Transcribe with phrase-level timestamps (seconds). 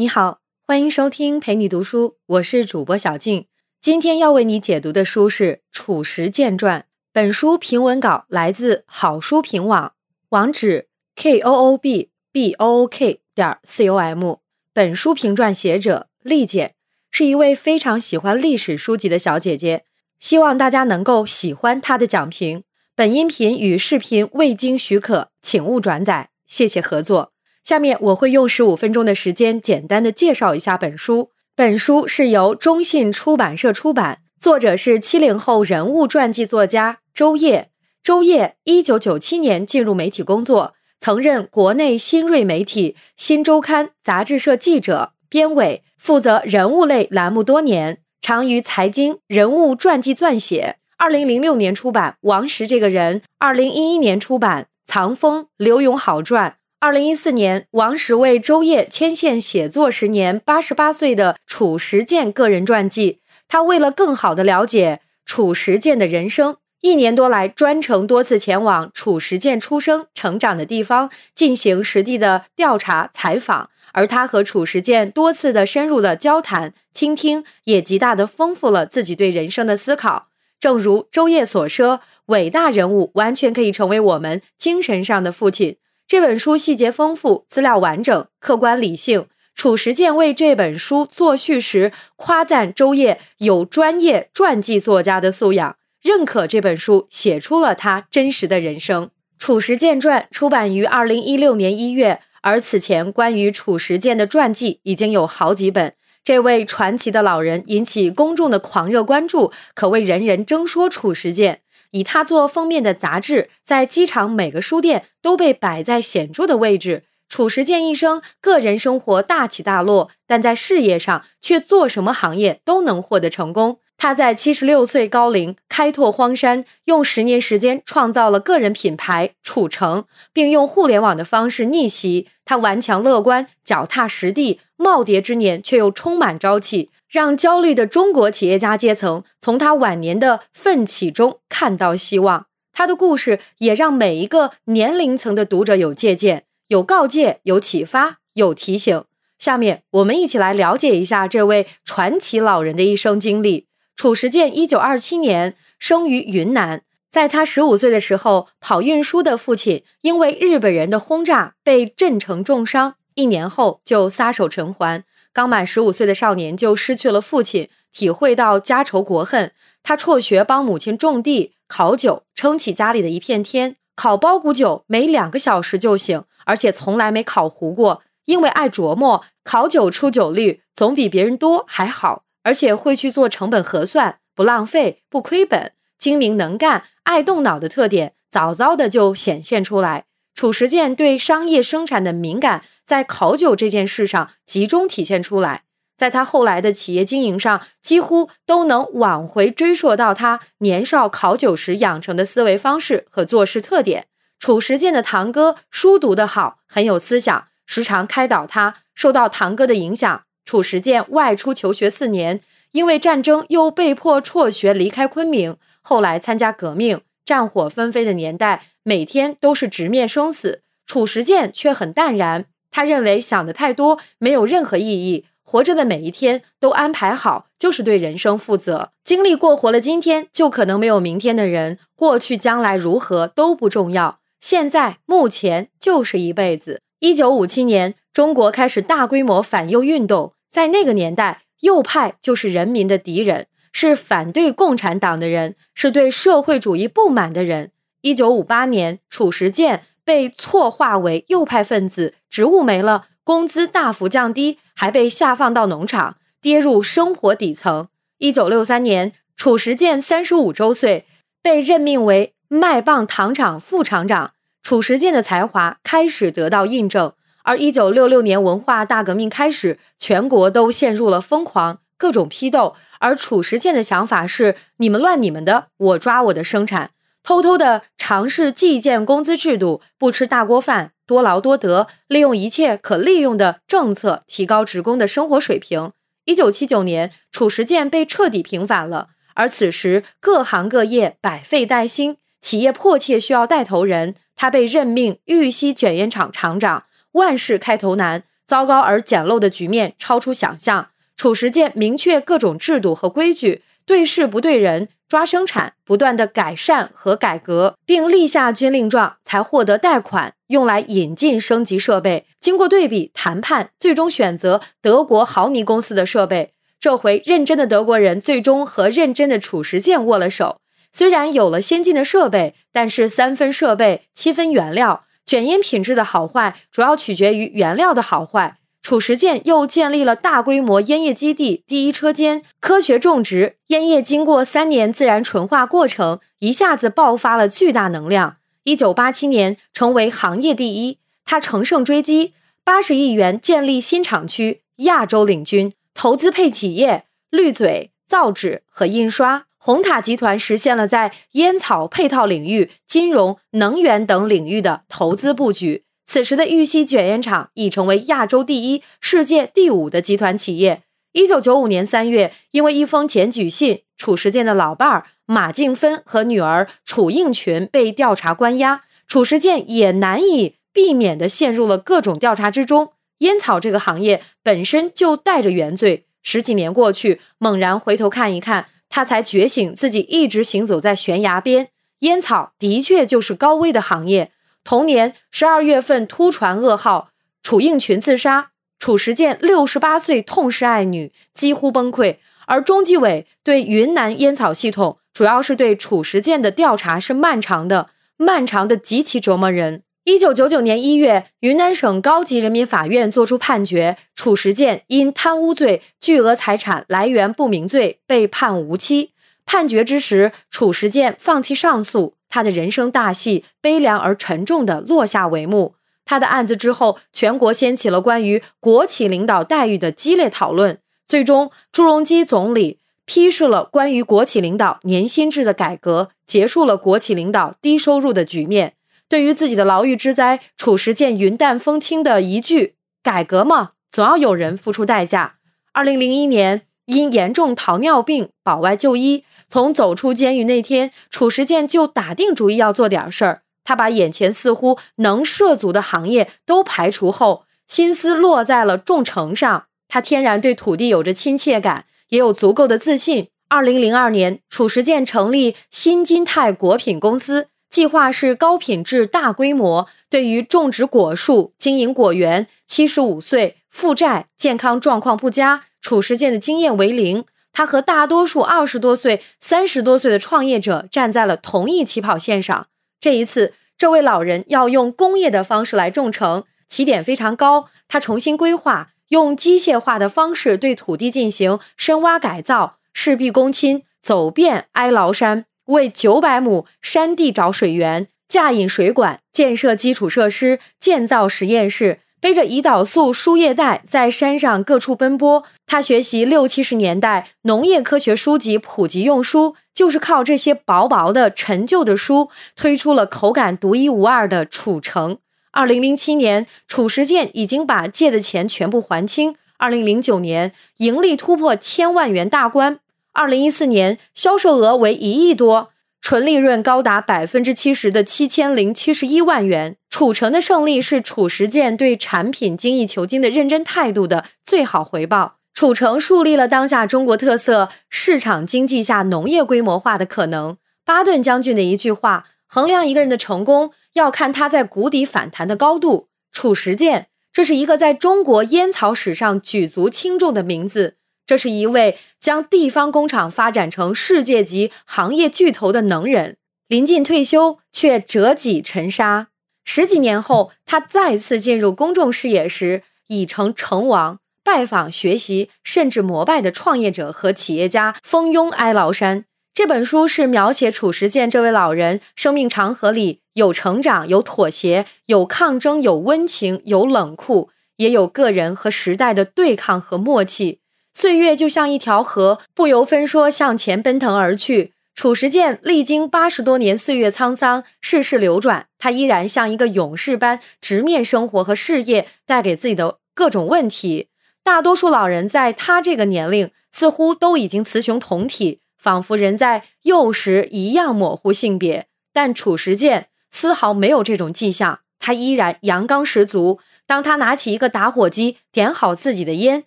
[0.00, 3.44] 你好，欢迎收听陪你读书，我是主播小静。
[3.82, 6.80] 今天要为你解读的书是《褚时健传》。
[7.12, 9.92] 本书评文稿来自好书评网，
[10.30, 14.36] 网址 k o o b b o o k 点 c o m。
[14.72, 16.76] 本书评传写者丽姐
[17.10, 19.84] 是一位非常喜欢历史书籍的小姐姐，
[20.18, 22.64] 希望大家能够喜欢她的讲评。
[22.96, 27.29] 本音频与视频未经许可，请勿转载，谢谢合作。
[27.64, 31.30] 下面我会用十五分钟的时间，简单的介绍一下本书。
[31.54, 37.68] 本书是由中信出版社出版，作者是七零后人物传记作家周烨。
[38.02, 50.76] 周烨一九九七年进入媒体工作，曾任国内新锐媒体《新周刊》杂志社记者、编委，负责人物类栏目多年，长于财经人物传记撰写。
[50.96, 56.50] 二零零六年出版《王石这个人》，二零一一年出版《藏风刘永好传》，
[56.82, 63.20] 二零一四年王石为周烨牵线写作时年八十八岁的褚时健个人传记。
[63.46, 80.28] 他为了更好的了解褚时健的人生，一年多来专程多次前往褚时健出生成长的地方进行实地的调查采访，而他和褚时健多次的深入的交谈、倾听，也极大的丰富了自己对人生的思考。
[80.58, 85.76] 正如周烨所说，伟大人物完全可以成为我们精神上的父亲。
[86.10, 89.26] 这本书细节丰富，资料完整，客观理性。
[89.54, 99.06] 褚时健为这本书作序时，夸赞周烨有专业传记作家的素养，认可这本书写出了他真实的人生。
[99.38, 105.94] 《褚时健传》出版于二零一六年一月，而此前关于褚时健的传记已经有好几本。
[106.24, 111.60] 这位传奇的老人引起公众的狂热关注，可谓人人争说褚时健。
[111.90, 117.04] 以他做封面的杂志，在机场每个书店都被摆在显著的位置。
[117.28, 123.78] 褚时健一生个人生活大起大落，但在事业上却做什么行业都能获得成功。
[123.96, 132.26] 他在七十六岁高龄开拓荒山，用十年时间创造了个人品牌“褚橙”，并用互联网的方式逆袭。
[132.44, 142.46] 他顽强乐观，脚踏实地，耄耋之年却又充满朝气，让焦虑的中国企业家阶层从他晚年的奋起中看到希望。
[142.72, 149.04] 他的故事也让每一个年龄层的读者有借鉴、有告诫、有启发、有提醒。
[149.38, 153.66] 下面我们一起来了解一下这位传奇老人的一生经历。
[153.96, 165.04] 褚时健一九二七年生于云南，在他十五岁的时候，跑运输的父亲因为日本人的轰炸被震成重伤，一年后就撒手尘寰。
[165.32, 169.52] 刚满十五岁的少年就失去了父亲，体会到家仇国恨。
[169.82, 173.76] 他辍学帮母亲种地、烤酒，撑起家里的一片天。
[173.94, 182.24] 烤包谷酒每两个小时就醒，而且从来没烤糊过，因为爱琢磨，烤酒出酒率总比别人多还好。
[182.42, 190.06] 而且会去做成本核算，不浪费，不亏本，精明能干，爱动脑的特点早早的就显现出来。
[190.40, 195.64] 褚时健对商业生产的敏感，在考酒这件事上集中体现出来。
[195.98, 204.06] 在他后来的企业经营上，几乎都能往回追溯到他年少考酒时养成的思维方式和做事特点。
[204.38, 208.76] 褚时健的堂哥书读得好，很有思想，时常开导他。
[208.94, 210.22] 受到堂哥的影响。
[210.46, 212.40] 褚时健外出求学四年，
[212.72, 215.58] 因为战争又被迫辍学离开昆明。
[215.82, 220.62] 后来参加革命，战火纷飞的年代，每天都是直面生死。
[220.86, 228.90] 褚时健却很淡然，他认为想的太多没有任何意义，活着的每一天都安排好，就是对人生负责。
[229.04, 236.80] 经历过活了今天，就可能没有明天的人，过去将来如何都不重要，现在目前就是一辈子。
[237.00, 240.32] 一九五七年，中国开始大规模反右运动。
[240.50, 247.72] 在那个年代，右派就是人民的敌人，是反对共产党的人，是对社会主义不满的人。
[248.02, 257.88] 一九五八年，褚时健被错划为右派分子，职务没了，工资大幅降低，还被下放到农场，跌入生活底层。
[258.18, 261.06] 一九六三年，褚时健三十五周岁，
[261.42, 264.32] 被任命为麦棒糖厂副厂长。
[264.62, 267.12] 褚时健的才华开始得到印证。
[267.42, 272.74] 而一九六六年文化大革命开始，全国都陷入了疯狂，各种批斗。
[272.98, 276.90] 而褚时健的想法是：你们乱你们的，我抓我的生产，
[277.22, 285.92] 偷偷的尝试计件工资制度，不吃大锅饭，多劳多得，利用一切可利用的政策提高职工的生活水平。
[286.24, 289.08] 一九七九年，褚时健被彻底平反了。
[289.34, 296.84] 而此时各行各业百废待兴，企业迫切需要带头人，他被任命玉溪卷烟厂厂长。
[297.12, 300.89] 万事开头难，糟糕而简陋的局面超出想象。
[301.20, 312.24] 褚时健明确各种制度和规矩，对事不对人，抓生产，不断的改善和改革，并立下军令状，才获得贷款，用来引进升级设备。
[312.40, 316.54] 经过对比谈判，最终选择德国豪尼公司的设备。
[316.80, 320.62] 这回认真的德国人最终和认真的褚时健握了手。
[320.90, 325.04] 虽然有了先进的设备，但是三分设备七分原料。
[325.26, 328.56] 卷烟品质的好坏主要取决于原料的好坏。
[328.90, 338.38] 褚时健又建立了大规模烟叶基地、第一车间，科学种植烟叶，经过三年自然纯化过程，一下子爆发了巨大能量。
[338.64, 342.34] 一九八七年成为行业第一，他乘胜追击，
[342.64, 349.44] 八十亿元建立新厂区，亚洲领军，投资配企业绿嘴、造纸和印刷。
[349.56, 355.84] 红塔集团实现了在烟草配套领域、金融、能源等领域的投资布局。
[356.12, 360.82] 此时的玉溪卷烟厂已成为亚洲第一、世界第五的集团企业。
[361.12, 372.90] 一九九五年三月，因为一封检举信，褚时健的老伴儿马静芬和女儿褚应群被调查关押，褚时健也难以避免地陷入了各种调查之中。
[373.18, 378.66] 烟草这个行业本身就带着原罪，十几年过去，猛然回头看一看。
[378.88, 381.68] 他才觉醒，自己一直行走在悬崖边。
[382.00, 384.32] 烟草的确就是高危的行业。
[384.64, 387.10] 同年十二月份，突传噩耗，
[387.42, 388.50] 楚应群自杀。
[388.78, 392.16] 褚时健六十八岁，痛失爱女，几乎崩溃。
[392.46, 399.82] 而中纪委对云南烟草系统，主要是对褚时健的调查是漫长的，漫长的极其折磨人。
[400.04, 409.12] 一九九九年一月，云南省高级人民法院作出判决，褚时健因贪污罪、巨额财产来源不明罪被判无期。
[409.44, 415.74] 判决之时，褚时健放弃上诉，他的人生大戏悲凉而沉重地落下帷幕。
[416.06, 420.78] 他的案子之后，全国掀起了关于国企领导待遇的激烈讨论。
[421.06, 428.74] 最终，朱镕基总理批示了关于国企领导年薪制的改革，结束了国企领导低收入的局面。
[429.08, 435.36] 对于自己的牢狱之灾，褚时健云淡风轻的一句“改革嘛，总要有人付出代价”。
[435.72, 443.42] 二零零一年，因严重糖尿病保外就医，从走出监狱那天，褚时健就打定主意要做点事儿。
[443.64, 449.64] 他把眼前似乎能涉足的行业都排除后，心思落在了种橙上。
[449.88, 453.28] 他天然对土地有着亲切感，也有足够的自信。
[453.48, 457.48] 二零零二年，褚时健成立新金泰果品公司。
[457.68, 459.88] 计划是高品质、大规模。
[460.08, 467.24] 对于种植果树、经营果园，七十五岁、负债、健康状况不佳，褚时健的经验为零。
[467.52, 472.66] 他和大多数二十多岁、三十多岁的创业者站在了同一起跑线上。
[473.00, 477.68] 这一次，这位老人要用工业的方式来种橙，起点非常高。
[477.88, 485.46] 他重新规划，用机械化的方式对土地进行深挖改造，事必躬亲，走遍哀牢山。
[485.66, 495.42] 为九百亩山地找水源、架引水管、建设基础设施、建造实验室，背着胰岛素输液袋在山上各处奔波。
[495.66, 505.18] 他学习六七十年代农业科学书籍普及用书，就是靠这些薄薄的陈旧的书，推出了口感独一无二的褚橙。
[505.52, 509.34] 二零零七年，褚时健已经把借的钱全部还清。
[509.56, 512.78] 二零零九年，盈利突破千万元大关。
[513.12, 519.76] 二零一四年销售额为一亿多，纯利润高达百分之七十的七千零七十一万元。
[519.90, 525.38] 褚橙的胜利是褚时健对产品精益求精的认真态度的最好回报。
[525.52, 530.56] 褚橙树立了当下中国特色市场经济下农业规模化的可能。
[530.84, 536.08] 巴顿将军的一句话：衡量一个人的成功，要看他在谷底反弹的高度。
[536.32, 540.96] 褚时健，这是一个在中国烟草史上举足轻重的名字。
[541.26, 546.36] 这是一位将地方工厂发展成世界级行业巨头的能人，
[546.68, 549.29] 临近退休却折戟沉沙。
[549.72, 554.18] 十几年后，他再次进入公众视野时，已成成王。
[554.42, 559.26] 拜访、学习，甚至膜拜的创业者和企业家蜂拥哀牢山。
[559.54, 570.58] 这本书是描写褚时健这位老人生命长河里有成长、有妥协、有抗争、有温情、有冷酷，也有个人和时代的对抗和默契。
[570.92, 574.72] 岁月就像一条河，不由分说向前奔腾而去。
[575.00, 584.08] 褚时健历经八十多年岁月沧桑，世事流转，他依然像一个勇士般直面生活和事业带给自己的各种问题。
[584.44, 591.86] 大多数老人在他这个年龄，似乎都已经雌雄同体，仿佛人在幼时一样模糊性别。
[592.12, 596.60] 但褚时健丝毫没有这种迹象，他依然阳刚十足。
[596.86, 599.64] 当他拿起一个打火机，点好自己的烟，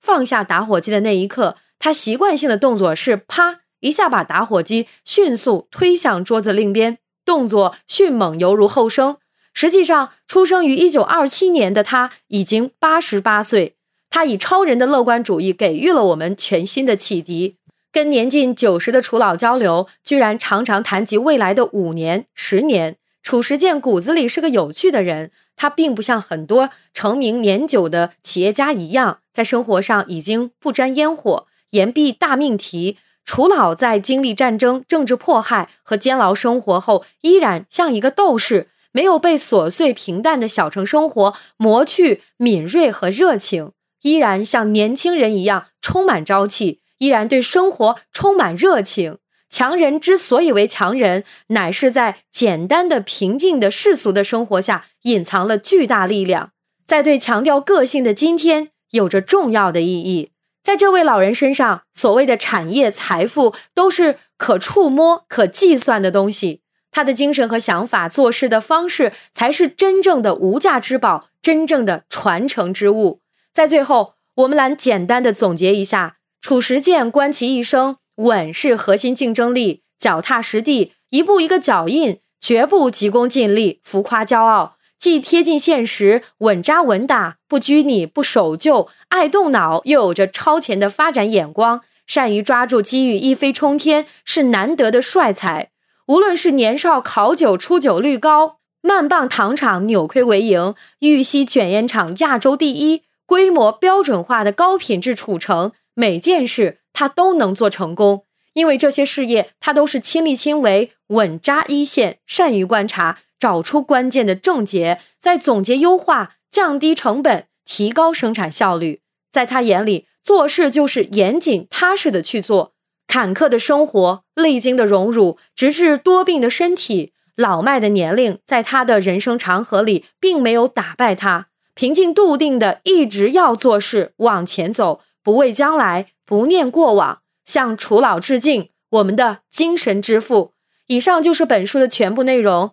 [0.00, 9.16] 放下打火机的那一刻，他习惯性的动作是啪一下把打火机迅速推向桌子另边，动作迅猛，犹如后生。
[9.54, 13.74] 实际上，出生于一九二七年的他已经八十八岁。
[14.10, 17.56] 他以超人的乐观主义给予了我们全新的启迪。
[17.90, 22.96] 跟年近九十的楚老交流，居然常常谈及未来的五年、十年。
[23.22, 32.98] 褚时健骨子里是个有趣的人，他并不像很多成名年久的企业家一样，在生活上已经不沾烟火，言必大命题。
[33.28, 43.72] 楚老在经历战争、政治迫害和监牢生活后，依然像一个斗士，没有被琐碎平淡的小城生活磨去敏锐和热情。
[44.00, 49.18] 依然像年轻人一样充满朝气，依然对生活充满热情。
[49.50, 56.52] 强人之所以为强人，乃是在简单的、平静的世俗的生活下隐藏了巨大力量，
[56.86, 60.30] 在对强调个性的今天有着重要的意义。
[60.68, 66.60] 在这位老人身上，所谓的产业财富都是可触摸、可计算的东西，
[66.90, 73.22] 他的精神和想法、做事的方式才是真正的无价之宝，真正的传承之物。
[73.54, 84.76] 在最后，我们来简单的总结一下：褚时健观其一生，稳是核心竞争力，脚踏实地，一步一个脚印，绝不急功近利、浮夸骄傲，
[85.08, 95.70] 既贴近现实，稳扎稳打，不拘泥，不守旧，爱动脑，又有着超前的发展眼光，善于抓住机遇，一飞冲天，是难得的帅才。
[96.08, 103.04] 无论是年少考酒出酒率高，慢棒糖厂扭亏为盈，玉溪卷烟厂亚洲第一。
[103.24, 119.02] 规模标准化的高品质储成，每件事他都能做成功，因为这些事业他都是亲力亲为，稳扎一线，善于观察，找出关键的症结，再总结优化，降低成本，提高生产效率。
[119.30, 122.74] 在他眼里，做事就是严谨踏实的去做。
[123.06, 131.48] 坎坷的生活，历经的荣辱，直至多病的身体，老迈的年龄，在他的人生长河里，并没有打败他。
[131.74, 140.52] 平静笃定的，一直要做事，往前走，不畏将来，不念过往，向楚老致敬，我们的精神之父。
[140.88, 142.72] 以上就是本书的全部内容，